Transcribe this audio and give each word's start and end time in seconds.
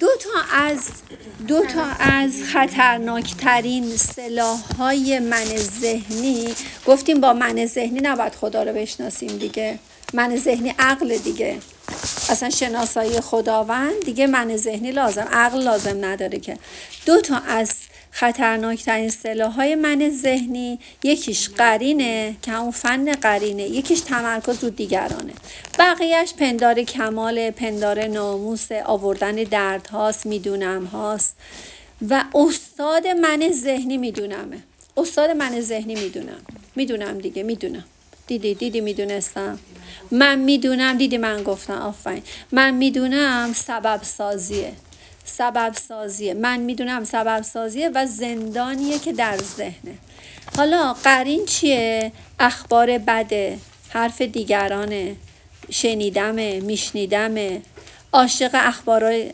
دو 0.00 0.08
تا 0.20 0.56
از 0.56 0.78
دو 1.48 1.66
تا 1.66 1.84
از 2.00 2.42
خطرناکترین 2.52 3.96
سلاح 3.96 4.58
های 4.78 5.18
من 5.18 5.44
ذهنی 5.56 6.54
گفتیم 6.86 7.20
با 7.20 7.32
من 7.32 7.66
ذهنی 7.66 8.00
نباید 8.02 8.34
خدا 8.34 8.62
رو 8.62 8.72
بشناسیم 8.72 9.38
دیگه. 9.38 9.78
من 10.12 10.36
ذهنی 10.36 10.74
عقل 10.78 11.18
دیگه. 11.18 11.58
اصلا 12.28 12.50
شناسایی 12.50 13.20
خداوند 13.20 14.00
دیگه 14.04 14.26
من 14.26 14.56
ذهنی 14.56 14.92
لازم 14.92 15.28
عقل 15.32 15.62
لازم 15.62 16.04
نداره 16.04 16.38
که. 16.38 16.58
دو 17.06 17.20
تا 17.20 17.36
از 17.36 17.70
خطرناکترین 18.10 19.08
سلاح 19.08 19.52
های 19.52 19.74
من 19.74 20.10
ذهنی 20.10 20.78
یکیش 21.04 21.48
قرینه 21.48 22.36
که 22.42 22.50
همون 22.50 22.70
فن 22.70 23.12
قرینه 23.12 23.62
یکیش 23.62 24.00
تمرکز 24.00 24.64
رو 24.64 24.70
دیگرانه. 24.70 25.32
بقیهش 25.78 26.32
پندار 26.34 26.82
کمال 26.82 27.50
پندار 27.50 28.06
ناموس 28.06 28.72
آوردن 28.72 29.34
درد 29.34 29.86
هاست 29.86 30.26
می‌دونم 30.26 30.84
هاست. 30.84 31.36
و 32.08 32.24
استاد 32.34 33.06
من 33.06 33.50
ذهنی 33.52 33.96
میدونمه. 33.96 34.58
استاد 34.96 35.30
من 35.30 35.60
ذهنی 35.60 35.94
می‌دونم. 35.94 36.40
می‌دونم 36.76 37.18
دیگه 37.18 37.42
می‌دونم. 37.42 37.84
دیدی 38.26 38.54
دیدی 38.54 38.80
می‌دونستم. 38.80 39.58
من 40.10 40.38
می‌دونم 40.38 40.98
دیدی 40.98 41.18
من 41.18 41.42
گفتم. 41.42 41.72
آفرین. 41.72 42.22
من 42.52 42.74
می‌دونم 42.74 43.52
سبب 43.54 44.02
سازیه 44.02 44.72
سبب 45.32 45.74
سازیه 45.74 46.34
من 46.34 46.60
می‌دونم 46.60 47.04
سبب 47.04 47.42
سازیه 47.42 47.90
و 47.94 48.06
زندانیه 48.06 48.98
که 48.98 49.12
در 49.12 49.36
ذهنه. 49.36 49.98
حالا 50.56 50.92
قرین 50.92 51.46
چیه؟ 51.46 52.12
اخبار 52.38 52.98
بده. 52.98 53.58
حرف 53.88 54.22
دیگرانه. 54.22 55.16
شنیدمه 55.70 56.60
میشنیدمه. 56.60 57.62
عاشق 58.12 58.50
اخبار 58.54 59.24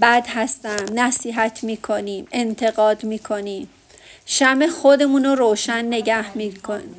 بد 0.00 0.26
هستم. 0.28 0.84
نصیحت 0.94 1.64
می‌کنیم 1.64 2.26
انتقاد 2.32 3.04
می‌کنیم. 3.04 3.68
شم 4.26 4.66
خودمون 4.66 5.24
رو 5.24 5.34
روشن 5.34 5.84
نگه 5.84 6.36
می‌کنیم 6.36 6.94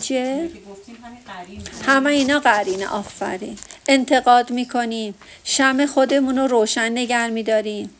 چیه؟ 0.00 0.50
همه 1.86 2.10
اینا 2.10 2.38
قرینه. 2.38 2.88
آفرین. 2.88 3.58
انتقاد 3.90 4.50
می‌کنیم. 4.50 5.14
شم 5.44 5.86
خودمون 5.86 6.38
رو 6.38 6.46
روشن 6.46 6.98
نگر 6.98 7.30
میداریم. 7.30 7.90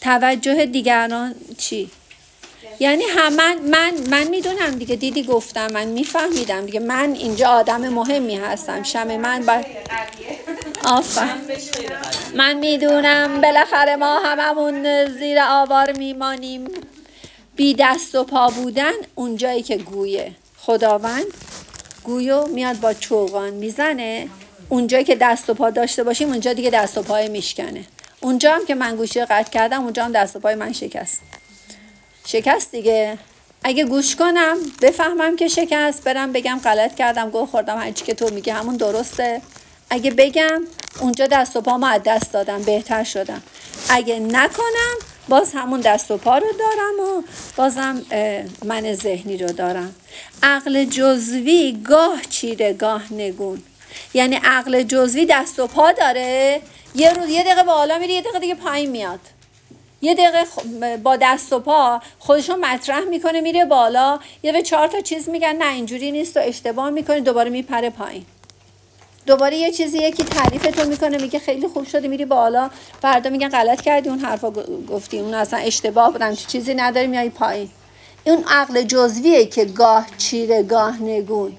توجه 0.00 0.66
دیگران 0.66 1.34
چی؟ 1.58 1.90
یعنی 2.80 3.04
همه 3.04 3.54
من 3.54 3.94
من 4.10 4.24
می‌دونم 4.28 4.70
دیگه. 4.78 4.96
دیدی 4.96 5.22
گفتم 5.22 5.72
من 5.72 5.84
میفهمیدم 5.84 6.66
دیگه. 6.66 6.80
من 6.80 7.12
اینجا 7.12 7.48
آدم 7.48 7.88
مهمی 7.88 8.36
هستم. 8.36 8.82
شم 8.82 9.16
من 9.16 9.46
با 9.46 9.60
آفر 10.84 11.28
من 12.34 12.56
می‌دونم 12.56 13.40
بالاخره 13.40 13.96
ما 13.96 14.18
هممون 14.18 15.06
زیر 15.18 15.38
آوار 15.40 15.92
میمانیم. 15.92 16.64
بی 17.56 17.74
دست 17.78 18.14
و 18.14 18.24
پا 18.24 18.48
بودن 18.48 18.92
اونجایی 19.14 19.62
که 19.62 19.76
گویه. 19.76 20.32
خداوند 20.58 21.26
گویو 22.04 22.46
میاد 22.46 22.80
با 22.80 22.94
چوغان 22.94 23.50
می‌زنه. 23.50 24.28
اونجایی 24.70 25.04
که 25.04 25.16
دست 25.16 25.50
و 25.50 25.54
پا 25.54 25.70
داشته 25.70 26.04
باشیم 26.04 26.28
اونجا 26.28 26.52
دیگه 26.52 26.70
دست 26.70 26.98
و 26.98 27.02
پای 27.02 27.28
میشکنه. 27.28 27.84
اونجا 28.20 28.54
هم 28.54 28.66
که 28.66 28.74
من 28.74 28.96
گوشی 28.96 29.24
قطع 29.24 29.50
کردم 29.50 29.82
اونجا 29.82 30.04
هم 30.04 30.12
دست 30.12 30.36
و 30.36 30.38
پای 30.38 30.54
من 30.54 30.72
شکست. 30.72 31.20
شکست 32.26 32.72
دیگه. 32.72 33.18
اگه 33.64 33.84
گوش 33.84 34.16
کنم 34.16 34.56
بفهمم 34.82 35.36
که 35.36 35.48
شکست 35.48 36.04
برم 36.04 36.32
بگم 36.32 36.60
غلط 36.64 36.94
کردم 36.94 37.30
گوه 37.30 37.46
خوردم 37.46 37.78
هرچی 37.78 38.04
که 38.04 38.14
تو 38.14 38.34
میگه 38.34 38.52
همون 38.52 38.76
درسته. 38.76 39.42
اگه 39.90 40.10
بگم 40.10 40.62
اونجا 41.00 41.26
دست 41.26 41.56
و 41.56 41.60
پا 41.60 41.86
از 41.86 42.00
دست 42.04 42.32
دادم 42.32 42.62
بهتر 42.62 43.04
شدم. 43.04 43.42
اگه 43.88 44.18
نکنم 44.18 44.96
باز 45.28 45.52
همون 45.52 45.80
دست 45.80 46.10
و 46.10 46.16
پا 46.16 46.38
رو 46.38 46.46
دارم 46.58 47.08
و 47.08 47.22
بازم 47.56 48.02
من 48.64 48.94
ذهنی 48.94 49.36
رو 49.36 49.52
دارم. 49.52 49.94
عقل 50.42 50.84
جزوی 50.84 51.78
گاه 51.84 52.20
چیره 52.30 52.72
گاه 52.72 53.12
نگون. 53.12 53.62
یعنی 54.14 54.36
عقل 54.44 54.82
جزوی 54.82 55.26
دست 55.26 55.58
و 55.58 55.66
پا 55.66 55.92
داره. 55.92 56.60
یه 56.94 57.12
روز 57.12 57.28
یه 57.28 57.42
دقیقه 57.42 57.62
بالا 57.62 57.98
میره 57.98 58.12
یه 58.12 58.20
دقیقه 58.20 58.38
دیگه 58.38 58.54
پایین 58.54 58.90
میاد. 58.90 59.20
یه 60.02 60.14
دقیقه 60.14 60.44
با 60.96 61.16
دست 61.16 61.52
و 61.52 61.58
پا 61.60 62.00
خودشون 62.18 62.60
مطرح 62.60 63.00
می‌کنه 63.00 63.40
میره 63.40 63.64
بالا. 63.64 64.18
یه 64.42 64.52
به 64.52 64.62
چهار 64.62 64.88
تا 64.88 65.00
چیز 65.00 65.28
میگن 65.28 65.56
نه 65.56 65.74
اینجوری 65.74 66.10
نیست 66.10 66.36
و 66.36 66.40
اشتباه 66.40 66.90
می‌کنه 66.90 67.20
دوباره 67.20 67.50
میپره 67.50 67.90
پایین. 67.90 68.24
دوباره 69.26 69.56
یه 69.56 69.70
چیزی 69.70 69.98
یکی 69.98 70.24
تعریف 70.24 70.62
تو 70.62 70.88
می‌کنه 70.88 71.18
میگه 71.18 71.38
خیلی 71.38 71.68
خوب 71.68 71.86
شده 71.86 72.08
میری 72.08 72.24
بالا. 72.24 72.70
فردا 73.02 73.30
میگن 73.30 73.48
غلط 73.48 73.80
کردی 73.80 74.08
اون 74.08 74.18
حرفا 74.18 74.50
گفتی. 74.90 75.18
اون 75.18 75.34
اصلا 75.34 75.58
اشتباه 75.58 76.12
بودن 76.12 76.34
چیزی 76.34 76.74
نداری 76.74 77.06
میای 77.06 77.30
پایین. 77.30 77.70
اون 78.24 78.44
عقل 78.48 78.82
جزویه 78.82 79.46
که 79.46 79.64
گاه 79.64 80.06
چیره 80.18 80.62
گاه 80.62 81.02
نگون. 81.02 81.56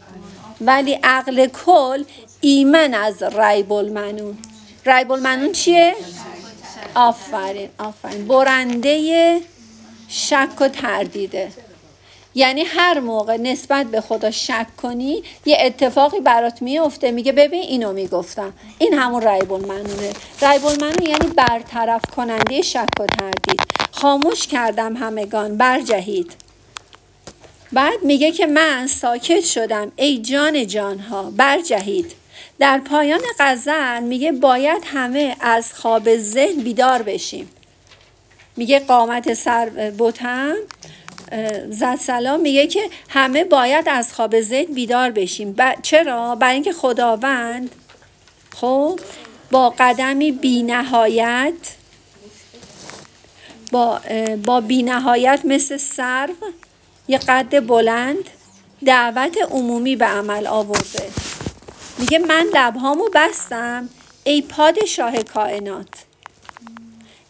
ولی 0.61 0.99
عقل 1.03 1.47
کل 1.47 2.03
ایمن 2.41 2.94
از 2.94 3.23
ریب 3.23 3.73
المنون 3.73 4.38
ریب 4.85 5.11
المنون 5.11 5.51
چیه؟ 5.51 5.95
آفرین 6.95 7.69
آفرین. 7.79 8.27
برنده 8.27 9.41
شک 10.07 10.50
و 10.61 10.67
تردیده. 10.67 11.51
یعنی 12.35 12.61
هر 12.61 13.00
موقع 13.00 13.38
نسبت 13.38 13.85
به 13.85 14.01
خدا 14.01 14.31
شک 14.31 14.67
کنی 14.81 15.23
یه 15.45 15.57
اتفاقی 15.61 16.19
برات 16.19 16.61
میفته 16.61 17.11
میگه 17.11 17.31
ببین 17.31 17.61
اینو 17.61 17.94
می‌گفتم. 17.94 18.53
این 18.77 18.94
همون 18.94 19.27
ریب 19.27 19.53
المنونه 19.53 20.13
ریب 20.41 20.66
المنون 20.66 21.07
یعنی 21.07 21.27
برطرف 21.27 22.01
کننده 22.16 22.61
شک 22.61 22.89
و 23.00 23.05
تردید. 23.05 23.61
خاموش 23.91 24.47
کردم 24.47 24.95
همگان 24.95 25.57
برجهید. 25.57 26.33
بعد 27.73 28.03
میگه 28.03 28.31
که 28.31 28.45
من 28.45 28.87
ساکت 28.87 29.45
شدم. 29.45 29.91
ای 29.95 30.17
جان 30.17 30.67
جانها 30.67 31.31
برجهید. 31.31 32.11
در 32.59 32.77
پایان 32.79 33.21
غزل 33.39 33.99
میگه 33.99 34.31
باید 34.31 34.83
همه 34.85 35.35
از 35.39 35.73
خواب 35.73 36.17
ذهن 36.17 36.61
بیدار 36.61 37.01
بشیم. 37.01 37.49
میگه 38.57 38.79
قامت 38.79 39.33
سر 39.33 39.91
بوتم 39.97 40.55
زد 41.69 41.95
سلام. 41.95 42.39
میگه 42.39 42.67
که 42.67 42.81
همه 43.09 43.43
باید 43.43 43.89
از 43.89 44.13
خواب 44.13 44.41
ذهن 44.41 44.73
بیدار 44.73 45.11
بشیم. 45.11 45.55
چرا؟ 45.81 46.35
برای 46.35 46.53
اینکه 46.53 46.73
خداوند 46.73 47.75
خب 48.55 48.99
با 49.51 49.69
قدمی 49.69 50.31
بی 50.31 50.63
نهایت 50.63 51.53
با, 53.71 54.01
با 54.45 54.61
بی 54.61 54.83
نهایت 54.83 55.41
مثل 55.43 55.77
سرو 55.77 56.33
یه 57.07 57.17
قد 57.17 57.67
بلند 57.67 58.29
دعوت 58.85 59.38
عمومی 59.51 59.95
به 59.95 60.06
عمل 60.06 60.47
آورده. 60.47 61.09
میگه 62.00 62.19
من 62.19 62.47
لبهامو 62.53 63.09
بستم 63.13 63.89
ای 64.23 64.41
پادشاه 64.41 65.23
کائنات. 65.23 65.88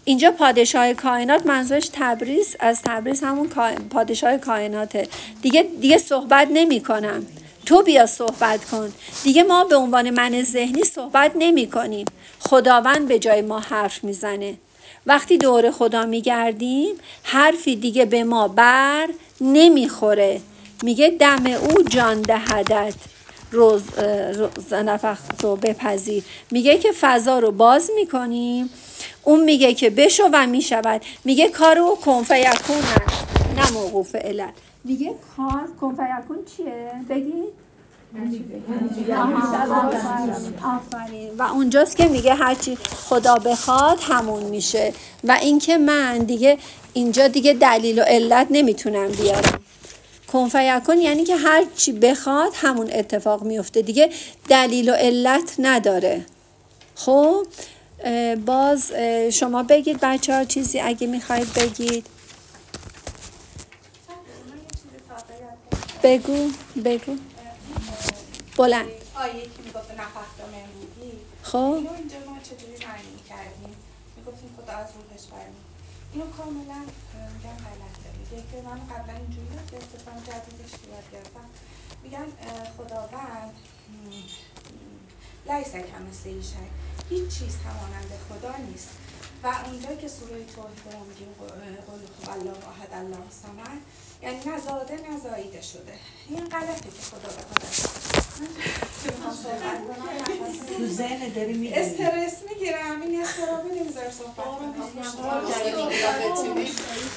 اینجا 0.04 0.32
پادشاه 0.32 0.94
کائنات 0.94 1.46
منظورش 1.46 1.90
تبریز 1.94 2.56
از 2.60 2.82
تبریز 2.82 3.24
همون 3.24 3.50
پادشاه 3.90 4.38
کائناته. 4.38 5.08
دیگه 5.42 5.64
دیگه 5.82 5.98
صحبت 5.98 6.48
نمی 6.54 6.80
کنم 6.84 7.26
تو 7.66 7.84
بیا 7.84 8.06
صحبت 8.06 8.66
کن. 8.66 8.94
دیگه 9.24 9.44
ما 9.44 9.64
به 9.64 9.76
عنوان 9.76 10.10
من 10.10 10.44
ذهنی 10.44 10.84
صحبت 10.84 11.32
نمی 11.36 11.70
کنیم 11.70 12.06
خداوند 12.40 13.08
به 13.08 13.20
جای 13.20 13.42
ما 13.42 13.60
حرف 13.60 14.04
می‌زنه. 14.04 14.54
وقتی 15.06 15.38
دور 15.38 15.72
خدا 15.72 16.06
میگردیم 16.06 16.96
حرفی 17.24 17.76
دیگه 17.76 18.06
به 18.06 18.24
ما 18.24 18.48
بر 18.48 19.10
نمی‌خوره. 19.42 20.42
میگه 20.84 21.10
دم 21.10 21.46
او 21.46 21.84
جان 21.84 22.22
دهدت. 22.22 22.94
روز, 23.52 23.82
روز 24.34 24.74
نفخ 24.74 25.20
رو 25.42 25.56
بپذیر. 25.56 26.24
میگه 26.52 26.78
که 26.78 26.92
فضا 26.92 27.40
رو 27.40 27.52
باز 27.52 27.92
می‌کنیم. 27.96 28.70
اون 29.24 29.44
میگه 29.44 29.74
که 29.74 29.90
بشو 29.90 30.30
و 30.34 30.48
می‌شود. 30.48 31.02
میگه 31.26 31.50
کار 31.50 31.80
او 31.80 31.96
کنفیکون 31.96 32.84
نه 33.58 33.72
موقوف 33.74 34.16
علت. 34.16 34.54
دیگه 34.86 35.16
کار 35.38 35.68
کنفیکون 35.82 36.38
چیه؟ 36.58 36.92
بگید 37.10 37.54
و 41.38 41.44
اونجاست 41.44 41.98
که 41.98 42.08
میگه 42.08 42.34
هرچی 42.34 42.76
خدا 42.76 43.36
بخواد 43.36 44.00
همون 44.02 44.44
میشه. 44.44 44.94
و 45.24 45.32
اینکه 45.42 45.78
من 45.78 46.18
دیگه 46.18 46.58
اینجا 46.94 47.28
دیگه 47.28 47.54
دلیل 47.54 48.00
و 48.00 48.02
علت 48.02 48.48
نمی‌تونم 48.50 49.08
بیارم. 49.08 49.60
کنفیکون 50.28 50.98
یعنی 50.98 51.24
که 51.24 51.36
هر 51.36 51.66
چی 51.76 51.92
بخواد 51.92 52.52
همون 52.56 52.90
اتفاق 52.94 53.44
میفته. 53.44 53.82
دیگه 53.82 54.10
دلیل 54.50 54.90
و 54.90 54.94
علت 54.94 55.56
نداره. 55.60 56.26
خب 56.96 57.48
باز 58.46 58.92
شما 59.32 59.64
بگید 59.64 60.00
بچه 60.02 60.36
ها 60.36 60.44
چیزی 60.44 60.80
اگه 60.80 61.08
می‌خواید 61.08 61.54
بگید. 61.54 62.06
بگو 66.04 66.50
بگو. 66.86 67.18
بلند. 68.62 68.90
می‌گفت 69.66 69.92
خب. 71.44 71.58
اینجا 71.58 72.20
ما 72.30 72.40
چجوری 72.50 72.86
معنی 72.86 73.20
کردیم؟ 73.30 73.76
می‌گفتیم 74.18 74.50
خدا 74.58 74.74
از 74.74 74.88
روحش 74.96 75.26
برمی 75.32 75.62
اینو 76.14 76.26
کاملا 76.38 76.82
میگم 77.36 77.58
غلطه. 77.66 78.10
میگه 78.20 78.44
که 78.52 78.58
من 78.68 78.80
قبلا 78.96 79.14
اینجوری 79.18 79.48
یاد 79.56 79.72
گرفتم 79.72 80.18
جدیدش 80.28 80.72
یاد 80.94 81.08
گرفتم. 81.14 81.48
میگن 82.04 82.28
خداوند 82.78 83.54
لیس 85.50 85.76
مثل 86.10 86.30
ایشه 86.30 86.64
هیچ 87.10 87.40
چیز 87.40 87.56
همانند 87.66 88.12
خدا 88.30 88.54
نیست. 88.58 88.90
و 89.44 89.48
اونجا 89.48 89.96
که 90.02 90.08
سوره 90.08 90.46
توحید 90.56 90.94
رو 90.94 91.00
میگیم 91.10 91.36
قل 91.40 92.32
الله 92.32 92.52
واحد 92.52 92.94
الله 92.94 93.18
سمن 93.44 93.78
یعنی 94.22 94.40
نزاده 94.46 95.00
نزاییده 95.12 95.62
شده. 95.62 95.94
این 96.30 96.46
غلطه 96.50 96.90
که 96.90 97.02
خدا 97.02 97.30
به 97.30 97.42
داری 101.36 101.74
استرس 101.74 102.36
می‌گیرم 102.50 103.02
این 103.02 103.22
استرابی 103.22 103.70
نمی‌ذاره 103.80 104.12
صحبت 104.12 104.46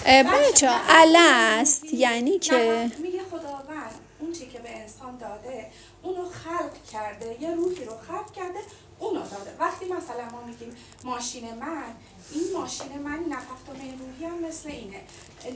بچه 0.06 0.70
است 1.16 1.84
یعنی 1.84 2.38
که 2.38 2.90
میگه 2.98 3.20
خداوند 3.30 3.94
اون 4.20 4.32
چی 4.32 4.46
که 4.46 4.58
به 4.58 4.70
انسان 4.70 5.18
داده 5.18 5.66
اونو 6.02 6.28
خلق 6.28 6.72
کرده 6.92 7.42
یه 7.42 7.54
روحی 7.54 7.84
رو 7.84 7.92
خلق 8.08 8.32
کرده 8.32 8.58
اونو 9.04 9.20
داده 9.20 9.56
وقتی 9.60 9.84
مثلا 9.84 10.30
ما 10.32 10.44
میگیم 10.46 10.76
ماشین 11.04 11.54
من 11.54 11.84
این 12.30 12.52
ماشین 12.52 12.98
من 12.98 13.24
نفخت 13.28 13.68
و 13.68 13.72
روحی 13.72 14.24
هم 14.24 14.48
مثل 14.48 14.68
اینه. 14.68 15.00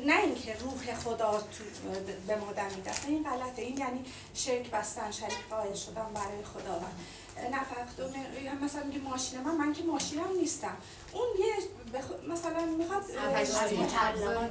نه 0.06 0.20
اینکه 0.20 0.56
روح 0.60 0.94
خدا 0.94 1.40
تو 1.40 1.64
به 2.26 2.36
ما 2.36 2.52
دمیده 2.52 2.90
این 3.06 3.22
غلطه. 3.22 3.62
این 3.62 3.78
یعنی 3.78 4.04
شرک 4.34 4.70
بستن 4.70 5.10
شریک 5.10 5.48
قائل 5.50 5.74
شدن 5.74 6.06
برای 6.14 6.44
خداوند. 6.54 7.00
نفخت 7.52 8.00
و 8.00 8.64
مثلا 8.64 8.82
میگه 8.84 8.98
ماشین 8.98 9.40
من 9.40 9.54
من 9.54 9.72
که 9.72 9.82
ماشینم 9.82 10.32
نیستم. 10.40 10.76
اون 11.12 11.26
یه 11.38 11.54
بخ... 11.98 12.04
مثلا 12.28 12.64
می‌خواد 12.64 13.04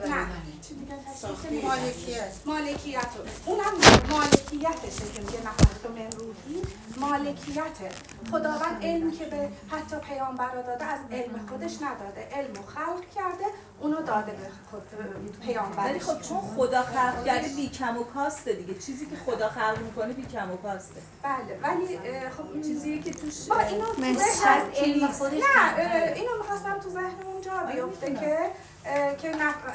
نه. 0.07 0.27
مالکیت. 1.63 2.33
مالکیت. 2.45 3.09
اونم 3.45 3.73
مالکیتشه 4.09 5.11
که 5.13 5.21
میگه 5.21 5.39
نفخت 5.39 5.85
و 5.85 5.89
من 5.89 6.11
روحی 6.11 6.61
مالکیته. 6.97 7.89
خداوند 8.31 8.83
علمی 8.83 9.11
که 9.11 9.25
به 9.25 9.49
حتی 9.71 9.95
پیامبر 9.95 10.55
داده 10.55 10.85
از 10.85 10.99
علم 11.11 11.47
خودش 11.49 11.75
نداده. 11.81 12.27
علم 12.31 12.53
خلق 12.53 13.09
کرده 13.15 13.45
اونو 13.79 14.01
داده 14.01 14.31
به 14.31 14.47
خود 14.71 14.83
پیامبر 15.41 15.83
ولی 15.83 15.99
خب 15.99 16.21
چون 16.21 16.39
خدا 16.55 16.81
خلق 16.81 17.25
کرده 17.25 17.47
بی 17.55 17.69
کم 17.69 17.97
و 17.97 18.03
کاسته 18.03 18.53
دیگه. 18.53 18.73
چیزی 18.73 19.05
که 19.05 19.15
خدا 19.15 19.49
خلق 19.49 19.77
می‌کنه 19.81 20.13
بی 20.13 20.25
کم 20.25 20.51
و 20.51 20.57
کاسته. 20.57 21.01
بله 21.23 21.59
ولی 21.63 21.99
خب 22.37 22.61
چیزی 22.61 22.99
که 22.99 23.11
توش 23.11 23.45
با 23.49 23.59
اینو 23.59 23.85
تو 23.85 24.01
علم 24.75 25.07
خودش 25.07 25.33
نه 25.33 26.13
اینو 26.15 26.37
می‌خواستم 26.37 26.79
تو 26.79 26.89
ذهنمون 26.89 27.41
جا 27.41 27.51
بیفته 27.71 28.13
که 28.13 28.37
که 29.21 29.31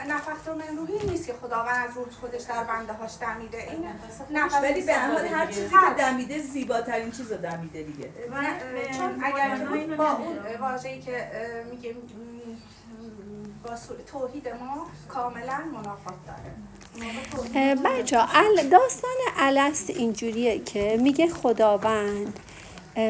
نفخت 0.09 0.49
من 0.49 0.77
روحی 0.77 1.07
نیست 1.07 1.27
که 1.27 1.33
خداوند 1.43 1.89
از 1.89 1.97
روح 1.97 2.11
خودش 2.21 2.43
در 2.43 2.65
بنده 2.65 2.93
هاش 2.93 3.13
دمیده. 3.21 3.59
این 3.59 3.85
نفس 4.31 4.55
ولی 4.63 4.83
به 4.83 4.93
هر 4.93 5.47
چیزی 5.47 5.69
که 5.69 5.95
دمیده 5.99 6.39
زیباترین 6.39 7.11
چیز 7.11 7.33
رو 7.33 7.39
دمیده 7.39 7.83
دیگه. 7.83 8.11
چون 8.99 9.25
اگر 9.25 9.57
با 9.97 10.11
اون 10.13 10.39
واژه‌ای 10.61 11.01
که 11.01 11.31
میگیم 11.71 11.95
با 13.65 13.71
توحید 14.07 14.49
ما 14.49 14.87
کاملا 15.09 15.59
منافات 15.73 16.15
داره. 16.27 17.75
بچه 17.75 18.19
داستان 18.71 19.11
الست 19.39 19.91
اینجوریه 19.91 20.59
که 20.59 20.99
میگه 21.03 21.29
خداوند 21.29 22.41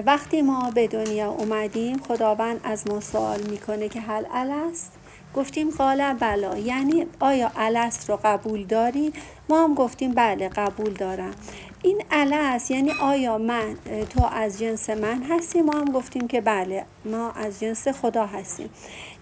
وقتی 0.07 0.43
ما 0.43 0.71
به 0.71 0.89
دنیا 0.89 1.31
اومدیم 1.31 1.99
خداوند 1.99 2.61
از 2.65 2.89
ما 2.89 3.01
سوال 3.01 3.41
می‌کنه 3.41 3.89
که 3.89 4.01
هل 4.01 4.25
الست؟ 4.35 4.93
گفتیم 5.37 5.71
قال 5.71 6.13
بلا 6.13 6.59
یعنی 6.59 7.07
آیا 7.21 7.53
الست 7.57 8.11
رو 8.11 8.19
قبول 8.25 8.65
داری؟ 8.65 9.13
ما 9.49 9.65
هم 9.65 9.75
گفتیم 9.75 10.13
بله 10.13 10.49
قبول 10.49 10.93
دارم. 10.93 11.35
این 11.83 12.03
الست 12.11 12.71
یعنی 12.71 12.93
آیا 13.01 13.39
من 13.39 13.77
تو 14.11 14.27
از 14.33 14.59
جنس 14.59 14.91
من 14.91 15.23
هستی؟ 15.23 15.63
ما 15.63 15.73
هم 15.73 15.85
گفتیم 15.85 16.29
که 16.29 16.41
بله 16.41 16.85
ما 17.05 17.31
از 17.31 17.61
جنس 17.61 17.89
خدا 17.89 18.27
هستیم. 18.27 18.71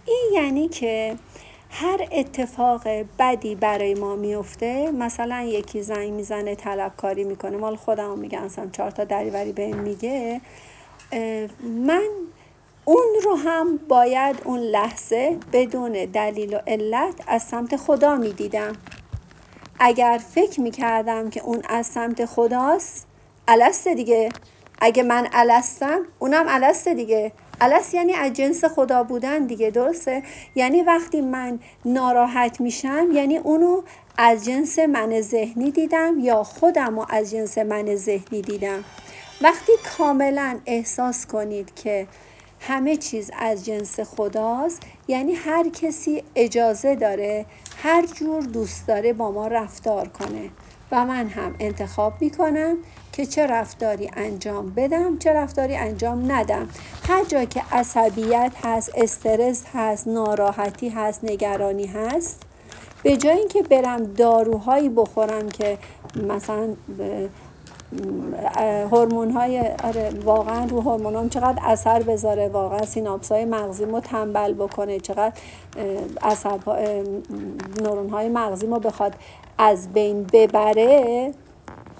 این 0.06 0.30
یعنی 0.32 0.68
که 0.68 1.16
هر 1.70 2.08
اتفاق 2.12 2.82
بدی 3.18 3.54
برای 3.54 3.94
ما 3.94 4.16
میفته 4.16 4.90
مثلا 4.90 5.42
یکی 5.42 5.82
زنگ 5.82 6.12
می‌زنه 6.12 6.54
طلبکاری 6.54 7.24
می‌کنه. 7.24 7.56
مال 7.56 7.76
خودم 7.76 8.18
میگم 8.18 8.42
اصلا 8.42 8.68
چهار 8.72 8.90
تا 8.90 9.04
دریوری 9.04 9.52
به 9.52 9.66
میگه 9.66 10.40
من 11.62 12.08
اون 12.90 13.08
رو 13.24 13.34
هم 13.34 13.76
باید 13.88 14.36
اون 14.44 14.58
لحظه 14.58 15.36
بدون 15.52 15.92
دلیل 15.92 16.54
و 16.54 16.58
علت 16.66 17.14
از 17.26 17.42
سمت 17.42 17.76
خدا 17.76 18.16
می‌دیدم. 18.16 18.72
اگر 19.80 20.20
فکر 20.34 20.60
می‌کردم 20.60 21.30
که 21.30 21.42
اون 21.42 21.62
از 21.68 21.86
سمت 21.86 22.24
خداست 22.24 23.06
السته 23.48 23.94
دیگه. 23.94 24.28
اگه 24.80 25.02
من 25.02 25.28
الستم 25.32 26.00
اونم 26.18 26.44
السته 26.48 26.94
دیگه. 26.94 27.32
الست 27.60 27.94
یعنی 27.94 28.12
از 28.12 28.32
جنس 28.32 28.64
خدا 28.64 29.02
بودن 29.02 29.46
دیگه 29.46 29.70
درسته؟ 29.70 30.22
یعنی 30.54 30.82
وقتی 30.82 31.20
من 31.20 31.58
ناراحت 31.84 32.60
میشم 32.60 33.08
یعنی 33.12 33.38
اونو 33.38 33.82
از 34.18 34.44
جنس 34.44 34.78
من 34.78 35.20
ذهنی 35.20 35.70
دیدم 35.70 36.18
یا 36.18 36.42
خودم 36.42 36.98
رو 36.98 37.06
از 37.08 37.30
جنس 37.30 37.58
من 37.58 37.96
ذهنی 37.96 38.42
دیدم. 38.42 38.84
وقتی 39.40 39.72
کاملا 39.98 40.58
احساس 40.66 41.26
کنید 41.26 41.74
که 41.74 42.06
همه 42.60 42.96
چیز 42.96 43.30
از 43.38 43.64
جنس 43.64 44.00
خداست. 44.00 44.82
یعنی 45.08 45.32
هر 45.32 45.68
کسی 45.68 46.22
اجازه 46.34 46.94
داره 46.94 47.46
هر 47.76 48.06
جور 48.06 48.42
دوست 48.42 48.86
داره 48.86 49.12
با 49.12 49.30
ما 49.30 49.46
رفتار 49.46 50.08
کنه. 50.08 50.50
و 50.92 51.04
من 51.04 51.28
هم 51.28 51.54
انتخاب 51.58 52.12
می‌کنم 52.20 52.76
که 53.12 53.26
چه 53.26 53.46
رفتاری 53.46 54.10
انجام 54.16 54.70
بدم 54.70 55.18
چه 55.18 55.32
رفتاری 55.32 55.76
انجام 55.76 56.32
ندم. 56.32 56.68
هر 57.08 57.24
جا 57.24 57.44
که 57.44 57.62
عصبیت 57.72 58.52
هست 58.64 58.90
استرس 58.94 59.64
هست 59.74 60.08
ناراحتی 60.08 60.88
هست 60.88 61.24
نگرانی 61.24 61.86
هست 61.86 62.42
به 63.02 63.16
جای 63.16 63.38
اینکه 63.38 63.62
برم 63.62 64.04
داروهایی 64.04 64.88
بخورم 64.88 65.48
که 65.48 65.78
مثلا 66.28 66.68
هورمون 68.90 69.30
های 69.30 69.60
آره 69.84 70.10
واقعا 70.24 70.64
رو 70.64 70.80
هورمون 70.80 71.28
چقدر 71.28 71.62
اثر 71.64 72.02
بذاره 72.02 72.48
واقعا 72.48 72.86
سیناپس 72.86 73.32
های 73.32 73.44
مغزی 73.44 73.84
ما 73.84 74.00
تنبل 74.00 74.54
بکنه 74.54 75.00
چقدر 75.00 75.32
اثر 76.22 76.58
نورون 77.82 78.08
های 78.10 78.28
مغزی 78.28 78.66
ما 78.66 78.78
بخواد 78.78 79.14
از 79.58 79.92
بین 79.92 80.26
ببره. 80.32 81.34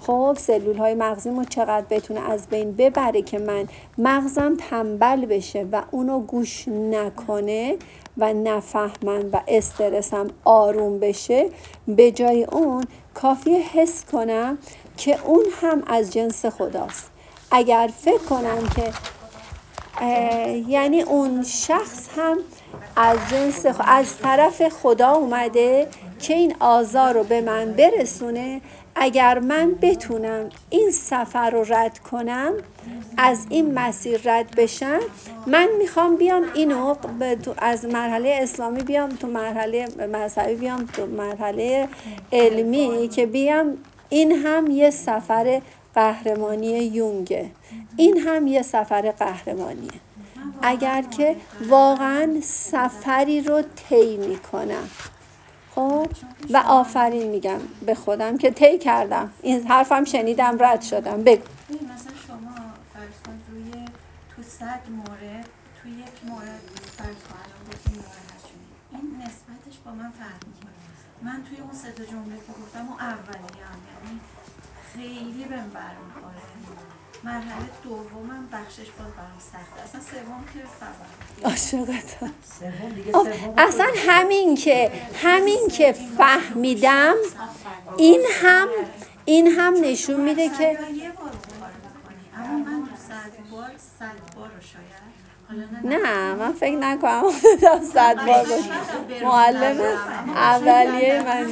خب 0.01 0.35
سلول 0.39 0.77
های 0.77 0.93
مغزی 0.93 1.29
ما 1.29 1.43
چقدر 1.43 1.85
بتونه 1.89 2.19
از 2.19 2.47
بین 2.47 2.71
ببره 2.71 3.21
که 3.21 3.39
من 3.39 3.67
مغزم 3.97 4.57
تنبل 4.69 5.25
بشه 5.25 5.67
و 5.71 5.81
اونو 5.91 6.19
گوش 6.19 6.67
نکنه 6.67 7.75
و 8.17 8.33
نفهمن 8.33 9.29
و 9.33 9.41
استرسم 9.47 10.27
آروم 10.43 10.99
بشه. 10.99 11.49
به 11.87 12.11
جای 12.11 12.43
اون 12.43 12.83
کافی 13.13 13.55
حس 13.55 14.05
کنم 14.11 14.57
که 15.05 15.19
اون 15.25 15.45
هم 15.61 15.83
از 15.87 16.13
جنس 16.13 16.45
خداست. 16.45 17.09
اگر 17.51 17.89
فکر 18.01 18.17
کنم 18.17 18.69
که 18.75 18.93
یعنی 20.67 21.01
اون 21.01 21.43
شخص 21.43 22.09
هم 22.17 22.37
از 22.95 23.17
جنس 23.31 23.65
از 23.79 24.17
طرف 24.17 24.69
خدا 24.69 25.11
اومده 25.11 25.87
که 26.19 26.33
این 26.33 26.55
آزار 26.59 27.13
رو 27.13 27.23
به 27.23 27.41
من 27.41 27.73
برسونه 27.73 28.61
اگر 28.95 29.39
من 29.39 29.71
بتونم 29.81 30.49
این 30.69 30.91
سفر 30.91 31.49
رو 31.49 31.63
رد 31.73 31.99
کنم 31.99 32.53
از 33.17 33.45
این 33.49 33.73
مسیر 33.73 34.21
رد 34.25 34.55
بشم 34.55 34.99
من 35.47 35.69
می‌خوام 35.77 36.15
بیام 36.15 36.43
اینو 36.53 36.95
از 37.57 37.85
مرحله 37.85 38.39
اسلامی 38.41 38.83
بیام 38.83 39.09
تو 39.09 39.27
مرحله 39.27 39.87
مذهبی 40.13 40.55
بیام 40.55 40.85
تو 40.85 41.05
مرحله 41.05 41.87
علمی 42.31 43.07
که 43.07 43.25
بیام 43.25 43.77
این 44.11 44.31
هم 44.31 44.71
یه 44.71 44.89
سفر 44.89 45.61
قهرمانی 45.95 46.67
یونگه. 46.67 47.51
این 47.97 48.17
هم 48.17 48.47
یه 48.47 48.61
سفر 48.61 49.11
قهرمانیه. 49.11 49.91
اگر 50.61 51.01
که 51.01 51.35
واقعا 51.69 52.37
سفری 52.43 53.41
رو 53.41 53.61
طی 53.89 54.17
می‌کنم. 54.17 54.89
خب؟ 55.75 56.07
و 56.49 56.57
آفرین 56.57 57.27
میگم 57.27 57.59
به 57.85 57.95
خودم 57.95 58.37
که 58.37 58.51
طی 58.51 58.77
کردم. 58.77 59.31
این 59.41 59.67
حرفم 59.67 60.03
شنیدم 60.03 60.57
رد 60.59 60.81
شدم. 60.81 61.23
بگو. 61.23 61.43
مثلا 61.69 62.13
شما 62.27 62.55
فرض 62.93 63.33
روی 63.51 63.85
تو 64.35 64.43
صد 64.43 64.81
مورد 64.89 65.45
تو 65.83 65.89
یک 65.89 66.29
مورد 66.29 66.61
فرض 66.97 67.15
این 67.85 68.01
نسبتش 69.21 69.79
با 69.85 69.91
من 69.91 70.11
فرق 70.11 70.41
می‌کنه. 70.47 70.71
من 71.21 71.43
توی 71.43 71.57
اون 71.57 71.73
سه 71.73 71.91
تا 71.91 72.03
جمله 72.03 72.35
که 72.35 72.51
گفتم 72.63 72.87
اون 72.89 72.99
اولی 72.99 73.59
هم 73.67 73.79
یعنی 73.89 74.19
خیلی 74.93 75.43
بهم 75.43 75.69
برمیخوره. 75.69 76.41
مرحله 77.23 77.69
دومم 77.83 78.47
بخشش 78.51 78.89
باز 78.99 79.11
برام 79.17 79.39
سخته. 79.39 79.81
اصلا 79.83 80.01
سوم 80.01 80.43
که 80.53 80.59
فقط 80.79 81.45
عاشقتم. 81.51 82.33
سوم 82.59 82.89
دیگه 82.95 83.11
سوم 83.11 83.53
اصلا 83.57 83.87
همین 84.07 84.55
که 84.55 84.91
همین 85.23 85.67
که 85.67 85.91
فهمیدم 86.17 87.15
این 87.97 88.21
هم 88.41 88.67
این 89.25 89.47
هم 89.47 89.73
نشون 89.81 90.21
میده 90.21 90.49
که 90.49 90.63
یه 90.63 91.11
بار 91.11 91.31
اما 92.37 92.57
من 92.57 92.87
تو 92.89 92.95
صد 92.95 93.49
بار 93.51 93.71
صد 93.99 94.35
بار 94.35 94.47
رو 94.47 94.61
شاید 94.61 95.01
حالا 95.40 95.40
نه 95.83 96.35
من 96.35 96.53
فکر 96.53 96.77
نکنم 96.77 97.23
افتادم 97.25 97.85
صد 97.85 98.25
بار 98.25 98.45
معلم 99.23 99.77
اولیه 100.35 101.23
من. 101.25 101.45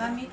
و 0.00 0.10
می‌دونم 0.10 0.30